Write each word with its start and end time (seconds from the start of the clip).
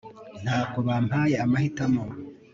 ntabwo 0.43 0.77
bampaye 0.87 1.35
amahitamo 1.45 2.03